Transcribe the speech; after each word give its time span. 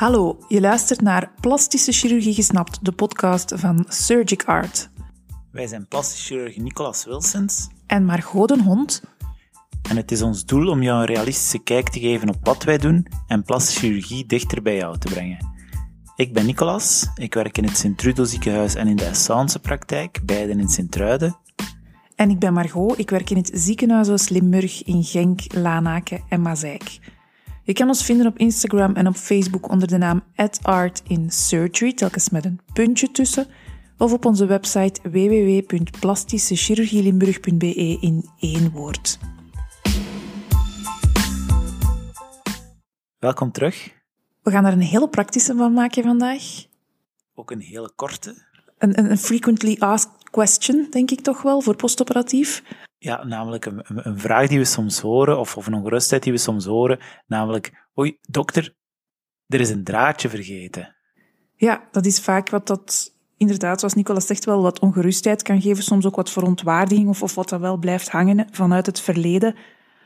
Hallo, 0.00 0.38
je 0.48 0.60
luistert 0.60 1.00
naar 1.00 1.32
Plastische 1.40 1.92
Chirurgie 1.92 2.34
Gesnapt, 2.34 2.84
de 2.84 2.92
podcast 2.92 3.52
van 3.56 3.84
Surgic 3.88 4.44
Art. 4.44 4.90
Wij 5.52 5.66
zijn 5.66 5.88
plastisch 5.88 6.26
chirurg 6.26 6.56
Nicolas 6.56 7.04
Wilsons. 7.04 7.68
En 7.86 8.04
Margot 8.04 8.48
den 8.48 8.60
Hond. 8.60 9.02
En 9.88 9.96
het 9.96 10.12
is 10.12 10.22
ons 10.22 10.44
doel 10.44 10.68
om 10.68 10.82
jou 10.82 11.00
een 11.00 11.06
realistische 11.06 11.58
kijk 11.58 11.88
te 11.88 12.00
geven 12.00 12.28
op 12.28 12.36
wat 12.42 12.64
wij 12.64 12.78
doen 12.78 13.06
en 13.26 13.42
plastische 13.42 13.80
chirurgie 13.80 14.26
dichter 14.26 14.62
bij 14.62 14.76
jou 14.76 14.98
te 14.98 15.10
brengen. 15.10 15.38
Ik 16.16 16.32
ben 16.32 16.46
Nicolas, 16.46 17.10
ik 17.14 17.34
werk 17.34 17.58
in 17.58 17.64
het 17.64 17.76
Sint-Trudo 17.76 18.24
ziekenhuis 18.24 18.74
en 18.74 18.86
in 18.86 18.96
de 18.96 19.04
Essence 19.04 19.58
praktijk, 19.58 20.20
beide 20.24 20.52
in 20.52 20.68
Sint-Truiden. 20.68 21.36
En 22.14 22.30
ik 22.30 22.38
ben 22.38 22.52
Margot, 22.52 22.98
ik 22.98 23.10
werk 23.10 23.30
in 23.30 23.36
het 23.36 23.50
ziekenhuis 23.54 24.28
Limburg 24.28 24.84
in 24.84 25.04
Genk, 25.04 25.54
Lanaken 25.54 26.20
en 26.28 26.40
Mazeik. 26.40 26.98
Je 27.62 27.72
kan 27.72 27.88
ons 27.88 28.04
vinden 28.04 28.26
op 28.26 28.38
Instagram 28.38 28.94
en 28.94 29.06
op 29.06 29.16
Facebook 29.16 29.70
onder 29.70 29.88
de 29.88 29.98
naam 29.98 30.22
@artinsurgery, 30.62 31.92
telkens 31.92 32.30
met 32.30 32.44
een 32.44 32.60
puntje 32.72 33.10
tussen, 33.10 33.46
of 33.98 34.12
op 34.12 34.24
onze 34.24 34.46
website 34.46 35.10
www.plastischechirurgielimburg.be 35.10 37.98
in 38.00 38.30
één 38.38 38.70
woord. 38.70 39.18
Welkom 43.18 43.52
terug. 43.52 43.98
We 44.42 44.50
gaan 44.50 44.64
er 44.64 44.72
een 44.72 44.80
hele 44.80 45.08
praktische 45.08 45.56
van 45.56 45.72
maken 45.72 46.02
vandaag. 46.02 46.42
Ook 47.34 47.50
een 47.50 47.60
hele 47.60 47.92
korte. 47.96 48.34
Een, 48.78 48.98
een, 48.98 49.10
een 49.10 49.18
frequently 49.18 49.76
asked 49.78 50.30
question, 50.30 50.86
denk 50.90 51.10
ik 51.10 51.20
toch 51.20 51.42
wel, 51.42 51.60
voor 51.60 51.76
postoperatief. 51.76 52.62
Ja, 53.02 53.24
namelijk 53.24 53.64
een, 53.64 53.82
een 53.84 54.18
vraag 54.18 54.48
die 54.48 54.58
we 54.58 54.64
soms 54.64 55.00
horen, 55.00 55.38
of, 55.38 55.56
of 55.56 55.66
een 55.66 55.74
ongerustheid 55.74 56.22
die 56.22 56.32
we 56.32 56.38
soms 56.38 56.64
horen, 56.64 56.98
namelijk, 57.26 57.88
oei, 57.98 58.18
dokter, 58.20 58.74
er 59.46 59.60
is 59.60 59.70
een 59.70 59.84
draadje 59.84 60.28
vergeten. 60.28 60.96
Ja, 61.56 61.88
dat 61.90 62.06
is 62.06 62.20
vaak 62.20 62.50
wat 62.50 62.66
dat 62.66 63.14
inderdaad, 63.36 63.78
zoals 63.78 63.94
Nicolas 63.94 64.26
zegt, 64.26 64.44
wel 64.44 64.62
wat 64.62 64.78
ongerustheid 64.78 65.42
kan 65.42 65.60
geven, 65.60 65.82
soms 65.82 66.06
ook 66.06 66.16
wat 66.16 66.30
verontwaardiging 66.30 67.08
of, 67.08 67.22
of 67.22 67.34
wat 67.34 67.48
dat 67.48 67.60
wel 67.60 67.76
blijft 67.76 68.10
hangen 68.10 68.46
vanuit 68.50 68.86
het 68.86 69.00
verleden. 69.00 69.54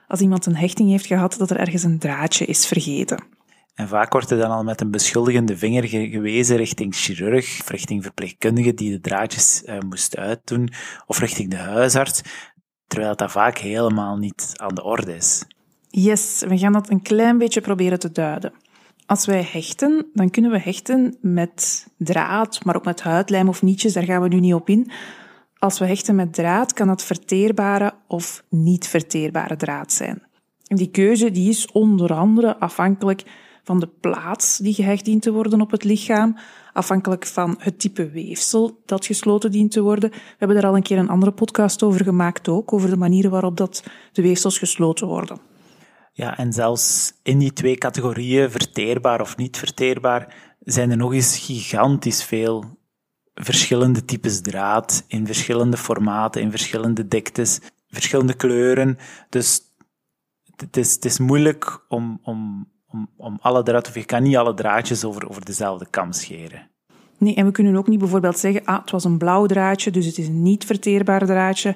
Als 0.09 0.20
iemand 0.20 0.47
een 0.47 0.56
hechting 0.56 0.91
heeft 0.91 1.06
gehad, 1.06 1.39
dat 1.39 1.50
er 1.50 1.59
ergens 1.59 1.83
een 1.83 1.98
draadje 1.98 2.45
is 2.45 2.67
vergeten. 2.67 3.25
En 3.75 3.89
vaak 3.89 4.12
wordt 4.12 4.31
er 4.31 4.39
dan 4.39 4.50
al 4.50 4.65
met 4.65 4.81
een 4.81 4.91
beschuldigende 4.91 5.56
vinger 5.56 5.89
gewezen 5.89 6.56
richting 6.56 6.95
chirurg, 6.95 7.61
of 7.61 7.69
richting 7.69 8.03
verpleegkundige 8.03 8.75
die 8.75 8.91
de 8.91 9.00
draadjes 9.00 9.62
uh, 9.67 9.78
moest 9.78 10.17
uitdoen, 10.17 10.70
of 11.06 11.19
richting 11.19 11.50
de 11.50 11.56
huisarts 11.56 12.22
terwijl 12.87 13.17
dat 13.17 13.31
vaak 13.31 13.59
helemaal 13.59 14.17
niet 14.17 14.53
aan 14.57 14.75
de 14.75 14.85
orde 14.85 15.17
is. 15.17 15.45
Yes, 15.89 16.45
we 16.49 16.59
gaan 16.59 16.73
dat 16.73 16.91
een 16.91 17.03
klein 17.03 17.39
beetje 17.39 17.61
proberen 17.61 17.99
te 17.99 18.13
duiden. 18.13 18.53
Als 19.07 19.27
wij 19.27 19.49
hechten, 19.53 20.07
dan 20.13 20.31
kunnen 20.31 20.51
we 20.51 20.59
hechten 20.59 21.17
met 21.21 21.87
draad, 21.99 22.65
maar 22.65 22.77
ook 22.77 22.85
met 22.85 23.03
huidlijm 23.03 23.49
of 23.49 23.62
nietjes, 23.62 23.93
daar 23.93 24.05
gaan 24.05 24.23
we 24.23 24.29
nu 24.29 24.41
niet 24.41 24.55
op 24.55 24.69
in. 24.69 24.91
Als 25.59 25.79
we 25.79 25.87
hechten 25.87 26.15
met 26.15 26.35
draad, 26.35 26.73
kan 26.73 26.87
dat 26.87 27.03
verteerbare 27.03 27.93
of 28.07 28.45
niet 28.49 28.89
verteerbare 28.89 29.57
draad 29.57 29.93
zijn. 29.93 30.23
Die 30.62 30.91
keuze 30.91 31.31
die 31.31 31.49
is 31.49 31.73
onder 31.73 32.15
andere 32.15 32.59
afhankelijk 32.59 33.25
van 33.65 33.81
de 33.81 33.89
plaats 34.01 34.59
die 34.59 34.75
gehecht 34.75 35.05
dient 35.05 35.23
te 35.23 35.33
worden 35.33 35.61
op 35.61 35.70
het 35.70 35.84
lichaam, 35.84 36.37
afhankelijk 36.73 37.27
van 37.27 37.57
het 37.59 37.79
type 37.79 38.11
weefsel 38.11 38.83
dat 38.87 39.06
gesloten 39.06 39.51
dient 39.51 39.71
te 39.71 39.83
worden. 39.83 40.11
We 40.11 40.17
hebben 40.39 40.56
daar 40.56 40.71
al 40.71 40.77
een 40.77 40.83
keer 40.83 40.98
een 40.98 41.09
andere 41.09 41.33
podcast 41.33 41.83
over 41.83 42.05
gemaakt 42.05 42.48
ook, 42.48 42.73
over 42.73 42.91
de 42.91 42.97
manieren 42.97 43.31
waarop 43.31 43.56
dat 43.56 43.84
de 44.12 44.23
weefsels 44.23 44.59
gesloten 44.59 45.06
worden. 45.06 45.39
Ja, 46.12 46.39
en 46.39 46.53
zelfs 46.53 47.12
in 47.23 47.39
die 47.39 47.53
twee 47.53 47.77
categorieën, 47.77 48.51
verteerbaar 48.51 49.21
of 49.21 49.37
niet 49.37 49.56
verteerbaar, 49.59 50.34
zijn 50.61 50.91
er 50.91 50.97
nog 50.97 51.12
eens 51.12 51.39
gigantisch 51.39 52.25
veel 52.25 52.65
verschillende 53.34 54.05
types 54.05 54.41
draad, 54.41 55.05
in 55.06 55.27
verschillende 55.27 55.77
formaten, 55.77 56.43
in 56.43 56.50
verschillende 56.50 57.09
diktes, 57.09 57.61
verschillende 57.88 58.34
kleuren. 58.34 58.99
Dus 59.28 59.61
het 60.56 60.77
is, 60.77 60.94
het 60.94 61.05
is 61.05 61.19
moeilijk 61.19 61.84
om, 61.88 62.21
om 62.22 62.69
om, 62.94 63.09
om 63.16 63.38
alle 63.41 63.62
draad, 63.62 63.88
of 63.88 63.94
je 63.94 64.05
kan 64.05 64.22
niet 64.22 64.37
alle 64.37 64.55
draadjes 64.55 65.05
over, 65.05 65.28
over 65.28 65.44
dezelfde 65.44 65.87
kam 65.91 66.12
scheren. 66.12 66.71
Nee, 67.19 67.34
en 67.34 67.47
we 67.47 67.53
kunnen 67.53 67.77
ook 67.77 67.88
niet 67.88 67.99
bijvoorbeeld 67.99 68.38
zeggen, 68.38 68.65
ah, 68.65 68.81
het 68.81 68.91
was 68.91 69.05
een 69.05 69.19
blauw 69.19 69.47
draadje, 69.47 69.91
dus 69.91 70.06
het 70.06 70.19
is 70.19 70.28
een 70.28 70.43
niet 70.43 70.65
verteerbaar 70.65 71.27
draadje. 71.27 71.75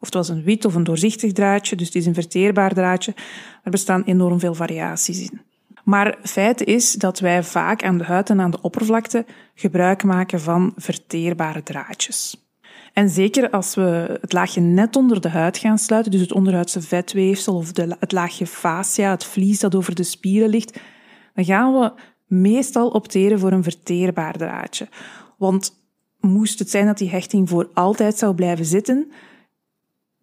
Of 0.00 0.06
het 0.06 0.14
was 0.14 0.28
een 0.28 0.42
wit 0.42 0.64
of 0.64 0.74
een 0.74 0.84
doorzichtig 0.84 1.32
draadje, 1.32 1.76
dus 1.76 1.86
het 1.86 1.96
is 1.96 2.06
een 2.06 2.14
verteerbaar 2.14 2.74
draadje. 2.74 3.14
Er 3.62 3.70
bestaan 3.70 4.02
enorm 4.02 4.38
veel 4.38 4.54
variaties 4.54 5.20
in. 5.20 5.40
Maar 5.84 6.18
feit 6.22 6.64
is 6.64 6.92
dat 6.92 7.18
wij 7.18 7.42
vaak 7.42 7.84
aan 7.84 7.98
de 7.98 8.04
huid 8.04 8.30
en 8.30 8.40
aan 8.40 8.50
de 8.50 8.60
oppervlakte 8.60 9.26
gebruik 9.54 10.04
maken 10.04 10.40
van 10.40 10.72
verteerbare 10.76 11.62
draadjes. 11.62 12.47
En 12.98 13.10
zeker 13.10 13.50
als 13.50 13.74
we 13.74 14.18
het 14.20 14.32
laagje 14.32 14.60
net 14.60 14.96
onder 14.96 15.20
de 15.20 15.28
huid 15.28 15.58
gaan 15.58 15.78
sluiten, 15.78 16.12
dus 16.12 16.20
het 16.20 16.32
onderhuidse 16.32 16.80
vetweefsel 16.80 17.54
of 17.54 17.72
de, 17.72 17.96
het 18.00 18.12
laagje 18.12 18.46
fascia, 18.46 19.10
het 19.10 19.24
vlies 19.24 19.60
dat 19.60 19.74
over 19.74 19.94
de 19.94 20.02
spieren 20.02 20.48
ligt, 20.48 20.80
dan 21.34 21.44
gaan 21.44 21.72
we 21.72 21.92
meestal 22.26 22.88
opteren 22.88 23.38
voor 23.38 23.52
een 23.52 23.62
verteerbaar 23.62 24.36
draadje. 24.36 24.88
Want 25.36 25.72
moest 26.20 26.58
het 26.58 26.70
zijn 26.70 26.86
dat 26.86 26.98
die 26.98 27.10
hechting 27.10 27.48
voor 27.48 27.70
altijd 27.74 28.18
zou 28.18 28.34
blijven 28.34 28.64
zitten, 28.64 29.12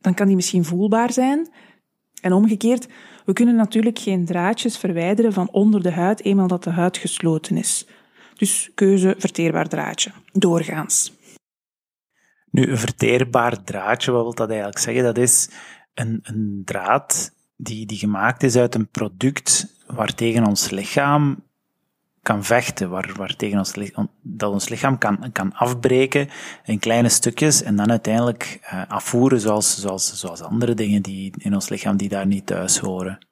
dan 0.02 0.14
kan 0.14 0.28
die 0.28 0.36
misschien 0.36 0.66
voelbaar 0.66 1.14
zijn. 1.14 1.50
En 2.22 2.34
omgekeerd, 2.34 2.88
we 3.26 3.34
kunnen 3.34 3.56
natuurlijk 3.56 4.00
geen 4.00 4.26
draadjes 4.26 4.78
verwijderen 4.78 5.34
van 5.34 5.50
onder 5.52 5.84
de 5.84 5.92
huid 5.92 6.24
eenmaal 6.24 6.48
dat 6.48 6.64
de 6.64 6.70
huid 6.70 6.98
gesloten 6.98 7.58
is. 7.58 7.88
Dus 8.38 8.72
keuze 8.74 9.16
verteerbaar 9.18 9.68
draadje, 9.68 10.12
doorgaans. 10.34 11.15
Nu, 12.56 12.72
een 12.72 12.78
verteerbaar 12.78 13.64
draadje, 13.64 14.12
wat 14.12 14.24
wil 14.24 14.34
dat 14.34 14.50
eigenlijk 14.50 14.80
zeggen? 14.80 15.04
Dat 15.04 15.18
is 15.18 15.50
een, 15.94 16.20
een 16.24 16.62
draad 16.66 17.32
die, 17.56 17.86
die 17.86 17.98
gemaakt 17.98 18.44
is 18.44 18.56
uit 18.56 18.76
een 18.76 18.88
product 18.88 19.76
waartegen 19.88 20.46
ons 20.46 20.70
lichaam 20.70 21.44
kan 22.22 22.44
vechten, 22.44 22.90
waar, 22.90 23.12
waar 23.16 23.36
tegen 23.36 23.58
ons, 23.58 23.74
dat 24.22 24.52
ons 24.52 24.70
lichaam 24.70 24.98
kan, 24.98 25.32
kan 25.32 25.54
afbreken 25.54 26.30
in 26.64 26.80
kleine 26.80 27.10
stukjes 27.10 27.62
en 27.62 27.76
dan 27.76 27.90
uiteindelijk 27.90 28.60
uh, 28.64 28.82
afvoeren 28.88 29.40
zoals, 29.40 29.80
zoals, 29.80 30.20
zoals 30.20 30.42
andere 30.42 30.74
dingen 30.74 31.02
die 31.02 31.34
in 31.38 31.54
ons 31.54 31.70
lichaam 31.70 31.98
die 31.98 32.10
daar 32.10 32.28
niet 32.28 32.46
thuis 32.46 32.78
horen. 32.78 33.28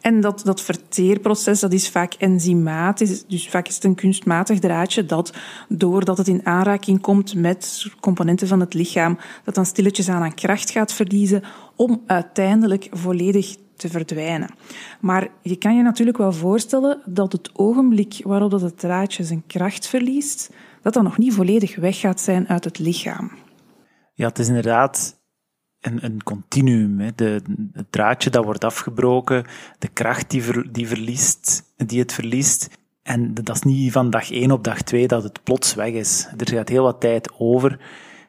En 0.00 0.20
dat, 0.20 0.40
dat 0.44 0.60
verteerproces 0.60 1.60
dat 1.60 1.72
is 1.72 1.88
vaak 1.88 2.14
enzymatisch, 2.14 3.24
dus 3.26 3.48
vaak 3.48 3.68
is 3.68 3.74
het 3.74 3.84
een 3.84 3.94
kunstmatig 3.94 4.58
draadje 4.58 5.06
dat, 5.06 5.32
doordat 5.68 6.18
het 6.18 6.28
in 6.28 6.46
aanraking 6.46 7.00
komt 7.00 7.34
met 7.34 7.86
componenten 8.00 8.48
van 8.48 8.60
het 8.60 8.74
lichaam, 8.74 9.18
dat 9.44 9.54
dan 9.54 9.66
stilletjes 9.66 10.08
aan 10.08 10.22
aan 10.22 10.34
kracht 10.34 10.70
gaat 10.70 10.92
verliezen 10.92 11.42
om 11.76 12.02
uiteindelijk 12.06 12.88
volledig 12.90 13.56
te 13.76 13.88
verdwijnen. 13.88 14.50
Maar 15.00 15.28
je 15.42 15.56
kan 15.56 15.76
je 15.76 15.82
natuurlijk 15.82 16.18
wel 16.18 16.32
voorstellen 16.32 17.00
dat 17.04 17.32
het 17.32 17.50
ogenblik 17.52 18.20
waarop 18.24 18.50
dat 18.50 18.60
het 18.60 18.78
draadje 18.78 19.24
zijn 19.24 19.42
kracht 19.46 19.86
verliest, 19.86 20.50
dat 20.82 20.94
dat 20.94 21.02
nog 21.02 21.18
niet 21.18 21.34
volledig 21.34 21.76
weg 21.76 22.00
gaat 22.00 22.20
zijn 22.20 22.48
uit 22.48 22.64
het 22.64 22.78
lichaam. 22.78 23.30
Ja, 24.14 24.28
het 24.28 24.38
is 24.38 24.48
inderdaad 24.48 25.17
een, 25.80 26.04
een 26.04 26.22
continuum. 26.22 27.00
Hè. 27.00 27.10
De, 27.14 27.42
het 27.72 27.92
draadje 27.92 28.30
dat 28.30 28.44
wordt 28.44 28.64
afgebroken, 28.64 29.44
de 29.78 29.88
kracht 29.88 30.30
die, 30.30 30.70
die, 30.70 30.88
verliest, 30.88 31.62
die 31.76 31.98
het 31.98 32.12
verliest. 32.12 32.70
En 33.02 33.34
dat 33.34 33.54
is 33.54 33.62
niet 33.62 33.92
van 33.92 34.10
dag 34.10 34.30
één 34.30 34.50
op 34.50 34.64
dag 34.64 34.82
twee 34.82 35.06
dat 35.06 35.22
het 35.22 35.42
plots 35.42 35.74
weg 35.74 35.92
is. 35.92 36.28
Er 36.36 36.48
gaat 36.48 36.68
heel 36.68 36.82
wat 36.82 37.00
tijd 37.00 37.30
over 37.38 37.78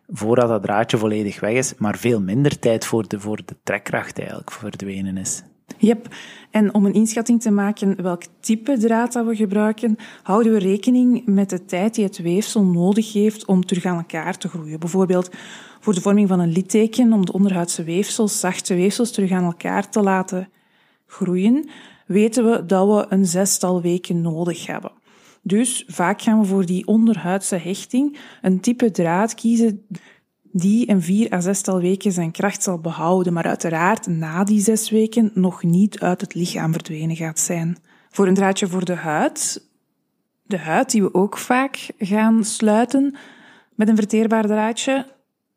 voordat 0.07 0.47
dat 0.47 0.63
draadje 0.63 0.97
volledig 0.97 1.39
weg 1.39 1.53
is, 1.53 1.73
maar 1.77 1.97
veel 1.97 2.21
minder 2.21 2.59
tijd 2.59 2.85
voor 2.85 3.07
de, 3.07 3.19
voor 3.19 3.41
de 3.45 3.55
trekkracht 3.63 4.19
eigenlijk 4.19 4.51
verdwenen 4.51 5.17
is. 5.17 5.43
Yep. 5.77 6.07
En 6.51 6.73
om 6.73 6.85
een 6.85 6.93
inschatting 6.93 7.41
te 7.41 7.51
maken 7.51 8.01
welk 8.01 8.23
type 8.39 8.77
draad 8.77 9.13
dat 9.13 9.25
we 9.25 9.35
gebruiken, 9.35 9.95
houden 10.23 10.53
we 10.53 10.59
rekening 10.59 11.25
met 11.25 11.49
de 11.49 11.65
tijd 11.65 11.95
die 11.95 12.03
het 12.03 12.17
weefsel 12.17 12.63
nodig 12.63 13.13
heeft 13.13 13.45
om 13.45 13.65
terug 13.65 13.85
aan 13.85 13.97
elkaar 13.97 14.37
te 14.37 14.47
groeien. 14.47 14.79
Bijvoorbeeld 14.79 15.29
voor 15.79 15.93
de 15.93 16.01
vorming 16.01 16.27
van 16.27 16.39
een 16.39 16.51
litteken, 16.51 17.13
om 17.13 17.25
de 17.25 17.33
onderhuidse 17.33 17.83
weefsels, 17.83 18.39
zachte 18.39 18.75
weefsels, 18.75 19.11
terug 19.11 19.31
aan 19.31 19.43
elkaar 19.43 19.89
te 19.89 20.01
laten 20.01 20.49
groeien, 21.07 21.69
weten 22.05 22.51
we 22.51 22.65
dat 22.65 22.87
we 22.87 23.05
een 23.09 23.25
zestal 23.25 23.81
weken 23.81 24.21
nodig 24.21 24.65
hebben. 24.65 24.91
Dus 25.41 25.83
vaak 25.87 26.21
gaan 26.21 26.39
we 26.39 26.45
voor 26.45 26.65
die 26.65 26.87
onderhuidse 26.87 27.55
hechting 27.55 28.17
een 28.41 28.59
type 28.59 28.91
draad 28.91 29.33
kiezen 29.33 29.85
die 30.51 30.89
een 30.89 31.01
vier 31.01 31.33
à 31.33 31.39
zestal 31.39 31.79
weken 31.79 32.11
zijn 32.11 32.31
kracht 32.31 32.63
zal 32.63 32.79
behouden, 32.79 33.33
maar 33.33 33.45
uiteraard 33.45 34.07
na 34.07 34.43
die 34.43 34.61
zes 34.61 34.89
weken 34.89 35.31
nog 35.33 35.63
niet 35.63 35.99
uit 35.99 36.21
het 36.21 36.33
lichaam 36.33 36.71
verdwenen 36.71 37.15
gaat 37.15 37.39
zijn. 37.39 37.77
Voor 38.09 38.27
een 38.27 38.33
draadje 38.33 38.67
voor 38.67 38.85
de 38.85 38.95
huid, 38.95 39.67
de 40.43 40.57
huid 40.57 40.91
die 40.91 41.01
we 41.01 41.13
ook 41.13 41.37
vaak 41.37 41.89
gaan 41.97 42.43
sluiten 42.43 43.15
met 43.75 43.89
een 43.89 43.95
verteerbaar 43.95 44.45
draadje, 44.45 45.05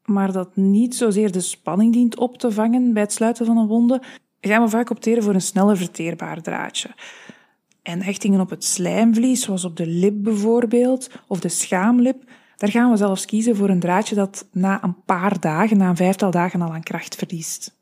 maar 0.04 0.32
dat 0.32 0.56
niet 0.56 0.94
zozeer 0.94 1.32
de 1.32 1.40
spanning 1.40 1.92
dient 1.92 2.18
op 2.18 2.38
te 2.38 2.52
vangen 2.52 2.92
bij 2.92 3.02
het 3.02 3.12
sluiten 3.12 3.46
van 3.46 3.56
een 3.56 3.66
wonde, 3.66 4.02
gaan 4.40 4.62
we 4.62 4.68
vaak 4.68 4.90
opteren 4.90 5.22
voor 5.22 5.34
een 5.34 5.40
sneller 5.40 5.76
verteerbaar 5.76 6.42
draadje. 6.42 6.90
En 7.82 8.02
hechtingen 8.02 8.40
op 8.40 8.50
het 8.50 8.64
slijmvlies, 8.64 9.42
zoals 9.42 9.64
op 9.64 9.76
de 9.76 9.86
lip 9.86 10.14
bijvoorbeeld, 10.16 11.10
of 11.26 11.40
de 11.40 11.48
schaamlip, 11.48 12.22
daar 12.56 12.70
gaan 12.70 12.90
we 12.90 12.96
zelfs 12.96 13.26
kiezen 13.26 13.56
voor 13.56 13.68
een 13.68 13.80
draadje 13.80 14.14
dat 14.14 14.46
na 14.52 14.82
een 14.82 14.96
paar 15.04 15.40
dagen, 15.40 15.76
na 15.76 15.88
een 15.88 15.96
vijftal 15.96 16.30
dagen 16.30 16.62
al 16.62 16.72
aan 16.72 16.82
kracht 16.82 17.14
verliest. 17.14 17.80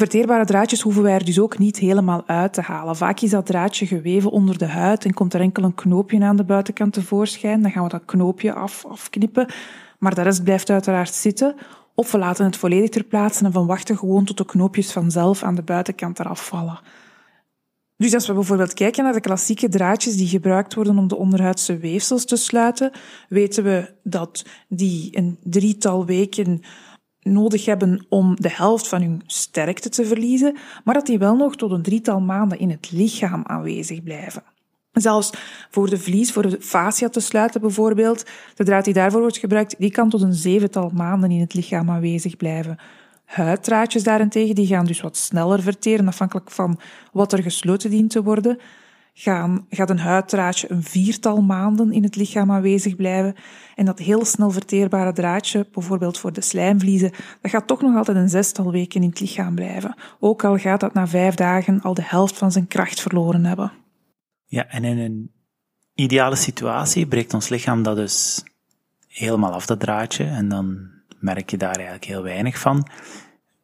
Verteerbare 0.00 0.44
draadjes 0.44 0.80
hoeven 0.80 1.02
wij 1.02 1.14
er 1.14 1.24
dus 1.24 1.38
ook 1.38 1.58
niet 1.58 1.78
helemaal 1.78 2.22
uit 2.26 2.52
te 2.52 2.60
halen. 2.60 2.96
Vaak 2.96 3.20
is 3.20 3.30
dat 3.30 3.46
draadje 3.46 3.86
geweven 3.86 4.30
onder 4.30 4.58
de 4.58 4.66
huid 4.66 5.04
en 5.04 5.14
komt 5.14 5.34
er 5.34 5.40
enkel 5.40 5.62
een 5.62 5.74
knoopje 5.74 6.24
aan 6.24 6.36
de 6.36 6.44
buitenkant 6.44 6.92
tevoorschijn. 6.92 7.62
Dan 7.62 7.70
gaan 7.70 7.82
we 7.82 7.88
dat 7.88 8.04
knoopje 8.04 8.52
af, 8.52 8.84
afknippen. 8.86 9.46
Maar 10.00 10.14
de 10.14 10.22
rest 10.22 10.44
blijft 10.44 10.70
uiteraard 10.70 11.14
zitten. 11.14 11.54
Of 11.94 12.12
we 12.12 12.18
laten 12.18 12.44
het 12.44 12.56
volledig 12.56 12.88
ter 12.88 13.04
plaatse 13.04 13.44
en 13.44 13.52
van 13.52 13.66
wachten 13.66 13.98
gewoon 13.98 14.24
tot 14.24 14.36
de 14.36 14.44
knoopjes 14.44 14.92
vanzelf 14.92 15.42
aan 15.42 15.54
de 15.54 15.62
buitenkant 15.62 16.18
eraf 16.18 16.46
vallen. 16.46 16.80
Dus 17.96 18.14
als 18.14 18.26
we 18.26 18.32
bijvoorbeeld 18.32 18.74
kijken 18.74 19.04
naar 19.04 19.12
de 19.12 19.20
klassieke 19.20 19.68
draadjes 19.68 20.16
die 20.16 20.28
gebruikt 20.28 20.74
worden 20.74 20.98
om 20.98 21.08
de 21.08 21.16
onderhuidse 21.16 21.76
weefsels 21.76 22.24
te 22.24 22.36
sluiten, 22.36 22.92
weten 23.28 23.64
we 23.64 23.94
dat 24.02 24.44
die 24.68 25.16
een 25.16 25.38
drietal 25.42 26.06
weken 26.06 26.62
nodig 27.20 27.64
hebben 27.64 28.06
om 28.08 28.36
de 28.40 28.50
helft 28.50 28.88
van 28.88 29.02
hun 29.02 29.22
sterkte 29.26 29.88
te 29.88 30.04
verliezen, 30.04 30.56
maar 30.84 30.94
dat 30.94 31.06
die 31.06 31.18
wel 31.18 31.36
nog 31.36 31.56
tot 31.56 31.70
een 31.70 31.82
drietal 31.82 32.20
maanden 32.20 32.58
in 32.58 32.70
het 32.70 32.90
lichaam 32.90 33.42
aanwezig 33.44 34.02
blijven. 34.02 34.42
Zelfs 34.92 35.30
voor 35.70 35.90
de 35.90 35.98
vlies, 35.98 36.32
voor 36.32 36.42
de 36.42 36.56
fascia 36.60 37.08
te 37.08 37.20
sluiten 37.20 37.60
bijvoorbeeld, 37.60 38.24
de 38.54 38.64
draad 38.64 38.84
die 38.84 38.94
daarvoor 38.94 39.20
wordt 39.20 39.38
gebruikt, 39.38 39.74
die 39.78 39.90
kan 39.90 40.08
tot 40.08 40.22
een 40.22 40.34
zevental 40.34 40.90
maanden 40.94 41.30
in 41.30 41.40
het 41.40 41.54
lichaam 41.54 41.90
aanwezig 41.90 42.36
blijven. 42.36 42.78
Huiddraadjes 43.24 44.02
daarentegen, 44.02 44.54
die 44.54 44.66
gaan 44.66 44.86
dus 44.86 45.00
wat 45.00 45.16
sneller 45.16 45.62
verteren, 45.62 46.08
afhankelijk 46.08 46.50
van 46.50 46.80
wat 47.12 47.32
er 47.32 47.42
gesloten 47.42 47.90
dient 47.90 48.10
te 48.10 48.22
worden. 48.22 48.58
Gaan, 49.14 49.66
gaat 49.68 49.90
een 49.90 49.98
huiddraadje 49.98 50.70
een 50.70 50.82
viertal 50.82 51.42
maanden 51.42 51.92
in 51.92 52.02
het 52.02 52.16
lichaam 52.16 52.50
aanwezig 52.50 52.96
blijven. 52.96 53.34
En 53.74 53.84
dat 53.84 53.98
heel 53.98 54.24
snel 54.24 54.50
verteerbare 54.50 55.12
draadje, 55.12 55.66
bijvoorbeeld 55.72 56.18
voor 56.18 56.32
de 56.32 56.40
slijmvliezen, 56.40 57.12
dat 57.40 57.50
gaat 57.50 57.66
toch 57.66 57.82
nog 57.82 57.96
altijd 57.96 58.16
een 58.16 58.28
zestal 58.28 58.70
weken 58.70 59.02
in 59.02 59.08
het 59.08 59.20
lichaam 59.20 59.54
blijven. 59.54 59.94
Ook 60.20 60.44
al 60.44 60.56
gaat 60.56 60.80
dat 60.80 60.94
na 60.94 61.06
vijf 61.06 61.34
dagen 61.34 61.80
al 61.80 61.94
de 61.94 62.04
helft 62.04 62.38
van 62.38 62.52
zijn 62.52 62.66
kracht 62.66 63.00
verloren 63.00 63.44
hebben. 63.44 63.72
Ja, 64.50 64.68
en 64.68 64.84
in 64.84 64.98
een 64.98 65.30
ideale 65.94 66.36
situatie 66.36 67.06
breekt 67.06 67.34
ons 67.34 67.48
lichaam 67.48 67.82
dat 67.82 67.96
dus 67.96 68.44
helemaal 69.08 69.52
af, 69.52 69.66
dat 69.66 69.80
draadje. 69.80 70.24
En 70.24 70.48
dan 70.48 70.88
merk 71.20 71.50
je 71.50 71.56
daar 71.56 71.74
eigenlijk 71.74 72.04
heel 72.04 72.22
weinig 72.22 72.58
van. 72.58 72.88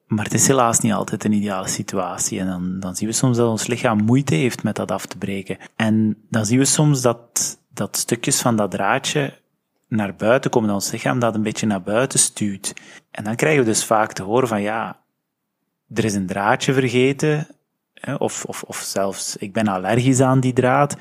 Maar 0.07 0.25
het 0.25 0.35
is 0.35 0.47
helaas 0.47 0.81
niet 0.81 0.93
altijd 0.93 1.25
een 1.25 1.33
ideale 1.33 1.69
situatie. 1.69 2.41
En 2.41 2.47
dan, 2.47 2.81
dan 2.81 2.97
zien 2.97 3.09
we 3.09 3.15
soms 3.15 3.37
dat 3.37 3.49
ons 3.49 3.67
lichaam 3.67 4.05
moeite 4.05 4.35
heeft 4.35 4.63
met 4.63 4.77
dat 4.77 4.91
af 4.91 5.07
te 5.07 5.19
breken. 5.19 5.59
En 5.77 6.17
dan 6.31 6.47
zien 6.47 6.59
we 6.59 6.65
soms 6.65 7.03
dat, 7.03 7.59
dat 7.69 7.97
stukjes 7.97 8.41
van 8.41 8.57
dat 8.57 8.71
draadje 8.71 9.39
naar 9.89 10.15
buiten 10.15 10.51
komen, 10.51 10.69
dat 10.69 10.79
ons 10.79 10.91
lichaam 10.91 11.19
dat 11.19 11.35
een 11.35 11.43
beetje 11.43 11.67
naar 11.67 11.83
buiten 11.83 12.19
stuurt. 12.19 12.73
En 13.11 13.25
dan 13.25 13.37
krijgen 13.37 13.65
we 13.65 13.71
dus 13.71 13.85
vaak 13.85 14.13
te 14.13 14.23
horen 14.23 14.49
van 14.49 14.63
ja, 14.63 15.01
er 15.95 16.05
is 16.05 16.15
een 16.15 16.27
draadje 16.27 16.73
vergeten, 16.73 17.47
of, 18.19 18.45
of, 18.45 18.63
of 18.63 18.77
zelfs 18.77 19.37
ik 19.37 19.53
ben 19.53 19.69
allergisch 19.69 20.21
aan 20.21 20.41
die 20.41 20.53
draad. 20.53 20.97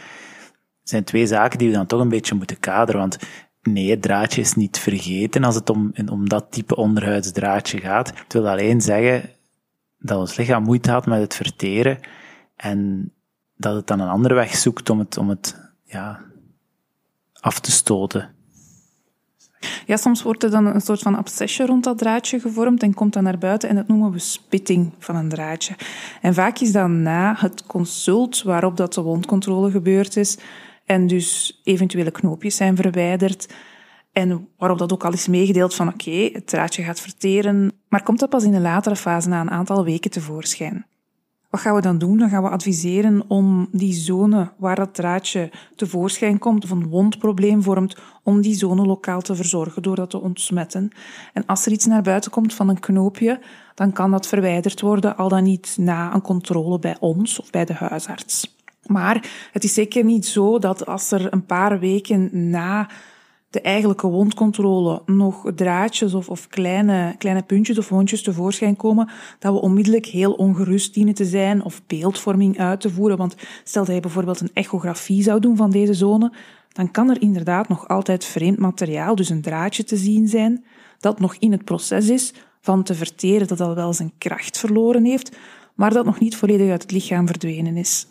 Zijn 0.83 1.03
twee 1.03 1.27
zaken 1.27 1.57
die 1.57 1.67
we 1.67 1.73
dan 1.73 1.85
toch 1.85 1.99
een 1.99 2.09
beetje 2.09 2.35
moeten 2.35 2.59
kaderen, 2.59 3.01
want 3.01 3.17
Nee, 3.65 3.89
het 3.89 4.01
draadje 4.01 4.41
is 4.41 4.53
niet 4.53 4.79
vergeten 4.79 5.43
als 5.43 5.55
het 5.55 5.69
om, 5.69 5.93
om 6.11 6.29
dat 6.29 6.51
type 6.51 6.75
onderhuidsdraadje 6.75 7.79
gaat. 7.79 8.07
Het 8.17 8.33
wil 8.33 8.49
alleen 8.49 8.81
zeggen 8.81 9.29
dat 9.99 10.19
ons 10.19 10.35
lichaam 10.35 10.63
moeite 10.63 10.91
had 10.91 11.05
met 11.05 11.19
het 11.19 11.35
verteren 11.35 11.99
en 12.55 13.11
dat 13.57 13.75
het 13.75 13.87
dan 13.87 13.99
een 13.99 14.09
andere 14.09 14.33
weg 14.33 14.55
zoekt 14.55 14.89
om 14.89 14.99
het, 14.99 15.17
om 15.17 15.29
het 15.29 15.59
ja, 15.83 16.21
af 17.39 17.59
te 17.59 17.71
stoten. 17.71 18.34
Ja, 19.85 19.97
soms 19.97 20.23
wordt 20.23 20.43
er 20.43 20.51
dan 20.51 20.65
een 20.65 20.81
soort 20.81 20.99
van 20.99 21.17
obsessie 21.17 21.65
rond 21.65 21.83
dat 21.83 21.97
draadje 21.97 22.39
gevormd 22.39 22.83
en 22.83 22.93
komt 22.93 23.13
dan 23.13 23.23
naar 23.23 23.37
buiten 23.37 23.69
en 23.69 23.75
dat 23.75 23.87
noemen 23.87 24.11
we 24.11 24.19
spitting 24.19 24.91
van 24.99 25.15
een 25.15 25.29
draadje. 25.29 25.75
En 26.21 26.33
vaak 26.33 26.59
is 26.59 26.71
dat 26.71 26.87
na 26.87 27.35
het 27.37 27.65
consult 27.65 28.43
waarop 28.43 28.77
dat 28.77 28.93
de 28.93 29.01
wondcontrole 29.01 29.71
gebeurd 29.71 30.15
is, 30.17 30.37
en 30.85 31.07
dus 31.07 31.61
eventuele 31.63 32.11
knoopjes 32.11 32.55
zijn 32.55 32.75
verwijderd. 32.75 33.53
En 34.11 34.47
waarop 34.57 34.77
dat 34.77 34.93
ook 34.93 35.03
al 35.03 35.13
is 35.13 35.27
meegedeeld 35.27 35.75
van 35.75 35.87
oké, 35.87 36.29
het 36.33 36.47
draadje 36.47 36.83
gaat 36.83 36.99
verteren, 36.99 37.71
maar 37.87 38.03
komt 38.03 38.19
dat 38.19 38.29
pas 38.29 38.43
in 38.43 38.53
een 38.53 38.61
latere 38.61 38.95
fase 38.95 39.29
na 39.29 39.41
een 39.41 39.51
aantal 39.51 39.83
weken 39.83 40.11
tevoorschijn. 40.11 40.85
Wat 41.55 41.63
gaan 41.63 41.75
we 41.75 41.81
dan 41.81 41.97
doen? 41.97 42.17
Dan 42.17 42.29
gaan 42.29 42.43
we 42.43 42.49
adviseren 42.49 43.23
om 43.27 43.67
die 43.71 43.93
zone 43.93 44.51
waar 44.57 44.75
dat 44.75 44.93
draadje 44.93 45.51
tevoorschijn 45.75 46.39
komt 46.39 46.63
of 46.63 46.69
een 46.69 46.87
wondprobleem 46.87 47.63
vormt, 47.63 47.97
om 48.23 48.41
die 48.41 48.55
zone 48.55 48.85
lokaal 48.85 49.21
te 49.21 49.35
verzorgen 49.35 49.81
door 49.81 49.95
dat 49.95 50.09
te 50.09 50.21
ontsmetten. 50.21 50.89
En 51.33 51.45
als 51.45 51.65
er 51.65 51.71
iets 51.71 51.85
naar 51.85 52.01
buiten 52.01 52.31
komt 52.31 52.53
van 52.53 52.69
een 52.69 52.79
knoopje, 52.79 53.39
dan 53.75 53.91
kan 53.91 54.11
dat 54.11 54.27
verwijderd 54.27 54.81
worden, 54.81 55.17
al 55.17 55.29
dan 55.29 55.43
niet 55.43 55.75
na 55.79 56.13
een 56.13 56.21
controle 56.21 56.79
bij 56.79 56.97
ons 56.99 57.39
of 57.39 57.49
bij 57.49 57.65
de 57.65 57.73
huisarts. 57.73 58.55
Maar 58.85 59.29
het 59.51 59.63
is 59.63 59.73
zeker 59.73 60.03
niet 60.03 60.25
zo 60.25 60.59
dat 60.59 60.85
als 60.85 61.11
er 61.11 61.33
een 61.33 61.45
paar 61.45 61.79
weken 61.79 62.49
na 62.49 62.89
de 63.55 63.61
eigenlijke 63.61 64.07
wondcontrole 64.07 65.01
nog 65.05 65.51
draadjes 65.55 66.13
of, 66.13 66.29
of 66.29 66.47
kleine, 66.47 67.15
kleine 67.17 67.43
puntjes 67.43 67.77
of 67.77 67.89
wondjes 67.89 68.23
tevoorschijn 68.23 68.75
komen, 68.75 69.09
dat 69.39 69.53
we 69.53 69.61
onmiddellijk 69.61 70.05
heel 70.05 70.33
ongerust 70.33 70.93
dienen 70.93 71.13
te 71.13 71.25
zijn 71.25 71.63
of 71.63 71.81
beeldvorming 71.87 72.59
uit 72.59 72.81
te 72.81 72.89
voeren. 72.89 73.17
Want 73.17 73.35
stel 73.63 73.85
dat 73.85 73.95
je 73.95 74.01
bijvoorbeeld 74.01 74.39
een 74.39 74.49
echografie 74.53 75.23
zou 75.23 75.39
doen 75.39 75.55
van 75.55 75.69
deze 75.69 75.93
zone, 75.93 76.31
dan 76.71 76.91
kan 76.91 77.09
er 77.09 77.21
inderdaad 77.21 77.67
nog 77.67 77.87
altijd 77.87 78.25
vreemd 78.25 78.57
materiaal, 78.57 79.15
dus 79.15 79.29
een 79.29 79.41
draadje 79.41 79.83
te 79.83 79.97
zien 79.97 80.27
zijn, 80.27 80.65
dat 80.99 81.19
nog 81.19 81.35
in 81.35 81.51
het 81.51 81.63
proces 81.63 82.09
is 82.09 82.33
van 82.61 82.83
te 82.83 82.95
verteren, 82.95 83.47
dat 83.47 83.61
al 83.61 83.75
wel 83.75 83.93
zijn 83.93 84.11
kracht 84.17 84.57
verloren 84.57 85.05
heeft, 85.05 85.37
maar 85.75 85.93
dat 85.93 86.05
nog 86.05 86.19
niet 86.19 86.35
volledig 86.35 86.69
uit 86.69 86.81
het 86.81 86.91
lichaam 86.91 87.27
verdwenen 87.27 87.77
is. 87.77 88.07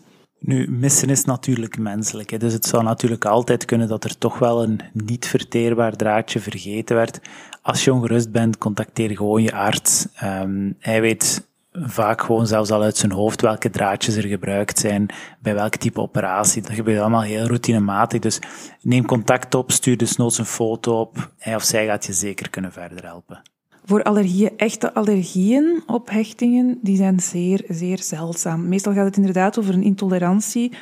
Nu, 0.46 0.70
missen 0.70 1.08
is 1.08 1.24
natuurlijk 1.24 1.78
menselijk. 1.78 2.30
Hè. 2.30 2.38
Dus 2.38 2.52
het 2.52 2.66
zou 2.66 2.82
natuurlijk 2.82 3.24
altijd 3.24 3.64
kunnen 3.64 3.88
dat 3.88 4.04
er 4.04 4.18
toch 4.18 4.38
wel 4.38 4.62
een 4.62 4.80
niet 4.92 5.26
verteerbaar 5.26 5.96
draadje 5.96 6.40
vergeten 6.40 6.96
werd. 6.96 7.20
Als 7.62 7.84
je 7.84 7.92
ongerust 7.92 8.32
bent, 8.32 8.58
contacteer 8.58 9.16
gewoon 9.16 9.42
je 9.42 9.52
arts. 9.52 10.06
Um, 10.22 10.76
hij 10.78 11.00
weet 11.00 11.48
vaak 11.72 12.20
gewoon 12.22 12.46
zelfs 12.46 12.70
al 12.70 12.82
uit 12.82 12.96
zijn 12.96 13.12
hoofd 13.12 13.40
welke 13.40 13.70
draadjes 13.70 14.16
er 14.16 14.26
gebruikt 14.26 14.78
zijn, 14.78 15.06
bij 15.38 15.54
welk 15.54 15.76
type 15.76 16.00
operatie. 16.00 16.62
Dat 16.62 16.72
gebeurt 16.72 17.00
allemaal 17.00 17.22
heel 17.22 17.46
routinematig. 17.46 18.20
Dus 18.20 18.38
neem 18.80 19.04
contact 19.04 19.54
op, 19.54 19.70
stuur 19.72 19.96
dus 19.96 20.16
noods 20.16 20.38
een 20.38 20.44
foto 20.44 21.00
op. 21.00 21.30
Hij 21.38 21.54
of 21.54 21.62
zij 21.62 21.86
gaat 21.86 22.06
je 22.06 22.12
zeker 22.12 22.50
kunnen 22.50 22.72
verder 22.72 23.04
helpen. 23.04 23.42
Voor 23.86 24.02
allergieën, 24.02 24.56
echte 24.56 24.94
allergieën 24.94 25.82
op 25.86 26.10
hechtingen, 26.10 26.78
die 26.82 26.96
zijn 26.96 27.20
zeer, 27.20 27.64
zeer 27.68 28.02
zeldzaam. 28.02 28.68
Meestal 28.68 28.92
gaat 28.92 29.04
het 29.04 29.16
inderdaad 29.16 29.58
over 29.58 29.74
een 29.74 29.82
intolerantie 29.82 30.72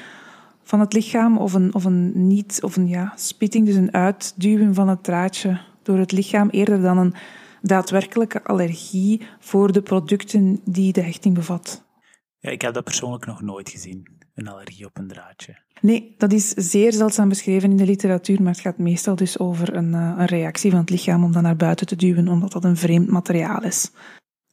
van 0.63 0.81
het 0.81 0.93
lichaam 0.93 1.39
of 1.39 1.53
een, 1.53 1.75
of 1.75 1.85
een 1.85 2.27
niet, 2.27 2.59
of 2.63 2.77
een 2.77 2.89
ja, 2.89 3.13
spitting, 3.17 3.67
dus 3.67 3.75
een 3.75 3.95
uitduwen 3.95 4.75
van 4.75 4.89
het 4.89 5.05
draadje 5.05 5.61
door 5.83 5.99
het 5.99 6.13
lichaam, 6.13 6.49
eerder 6.49 6.83
dan 6.83 6.99
een 6.99 7.15
daadwerkelijke 7.63 8.45
allergie 8.45 9.27
voor 9.39 9.73
de 9.73 9.83
producten 9.83 10.61
die 10.65 10.93
de 10.93 11.03
hechting 11.03 11.35
bevat. 11.35 11.85
Ja, 12.39 12.51
ik 12.51 12.63
heb 12.63 12.75
dat 12.75 12.85
persoonlijk 12.85 13.27
nog 13.27 13.41
nooit 13.41 13.69
gezien, 13.69 14.07
een 14.35 14.49
allergie 14.49 14.87
op 14.87 14.99
een 14.99 15.09
draadje. 15.09 15.57
Nee, 15.81 16.15
dat 16.19 16.33
is 16.33 16.49
zeer 16.49 16.93
zeldzaam 16.93 17.29
beschreven 17.29 17.71
in 17.71 17.77
de 17.77 17.85
literatuur, 17.85 18.43
maar 18.43 18.53
het 18.53 18.61
gaat 18.61 18.79
meestal 18.79 19.17
dus 19.17 19.39
over 19.39 19.75
een, 19.75 19.95
eh, 19.95 20.15
een 20.19 20.27
reactie 20.27 20.71
van 20.71 20.81
het 20.81 20.91
lichaam 20.91 21.25
om 21.25 21.33
dat 21.33 21.43
naar 21.43 21.57
buiten 21.57 21.87
te 21.87 21.97
duwen, 21.97 22.29
omdat 22.29 22.53
dat 22.53 22.65
een 22.65 22.77
vreemd 22.77 23.09
materiaal 23.09 23.63
is. 23.63 23.91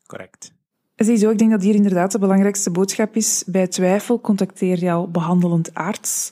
Correct. 0.05 0.53
Ziezo, 0.95 1.29
ik 1.29 1.37
denk 1.37 1.51
dat 1.51 1.61
hier 1.61 1.75
inderdaad 1.75 2.11
de 2.11 2.19
belangrijkste 2.19 2.71
boodschap 2.71 3.15
is. 3.15 3.43
Bij 3.47 3.67
twijfel 3.67 4.21
contacteer 4.21 4.77
jouw 4.77 5.07
behandelend 5.07 5.73
arts. 5.73 6.31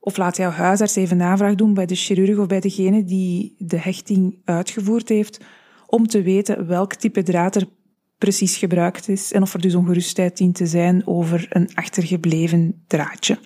Of 0.00 0.16
laat 0.16 0.36
jouw 0.36 0.50
huisarts 0.50 0.96
even 0.96 1.16
navraag 1.16 1.54
doen 1.54 1.74
bij 1.74 1.86
de 1.86 1.94
chirurg 1.94 2.38
of 2.38 2.46
bij 2.46 2.60
degene 2.60 3.04
die 3.04 3.54
de 3.58 3.78
hechting 3.78 4.40
uitgevoerd 4.44 5.08
heeft, 5.08 5.40
om 5.86 6.06
te 6.06 6.22
weten 6.22 6.66
welk 6.66 6.94
type 6.94 7.22
draad 7.22 7.56
er 7.56 7.66
precies 8.18 8.56
gebruikt 8.56 9.08
is 9.08 9.32
en 9.32 9.42
of 9.42 9.54
er 9.54 9.60
dus 9.60 9.74
ongerustheid 9.74 10.36
dient 10.36 10.54
te 10.54 10.66
zijn 10.66 11.06
over 11.06 11.46
een 11.48 11.70
achtergebleven 11.74 12.84
draadje. 12.86 13.38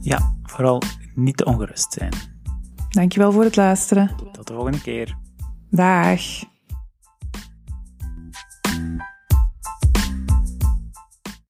Ja, 0.00 0.36
vooral 0.42 0.82
niet 1.14 1.36
te 1.36 1.44
ongerust 1.44 1.92
zijn. 1.92 2.12
Dankjewel 2.88 3.32
voor 3.32 3.44
het 3.44 3.56
luisteren. 3.56 4.16
Tot 4.32 4.46
de 4.46 4.54
volgende 4.54 4.80
keer. 4.80 5.16
Dag. 5.70 6.20